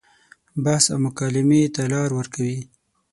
[0.63, 2.59] بحث او مکالمې ته لار ورکوي.